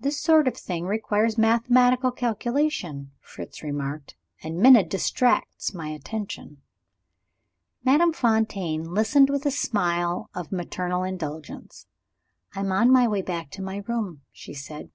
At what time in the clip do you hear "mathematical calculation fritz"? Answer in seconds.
1.36-3.62